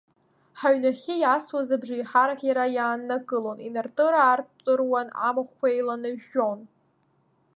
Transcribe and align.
Ҳаҩнахьы 0.59 1.15
иасуаз 1.19 1.69
абжеиҳарак 1.75 2.41
иара 2.49 2.65
иааннакылон, 2.75 3.57
инартыр-аартыруан, 3.67 5.07
амахәқәа 5.27 5.67
еиланажәжәон. 5.71 6.59